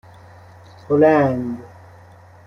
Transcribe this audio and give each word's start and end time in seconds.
هلند 0.89 1.57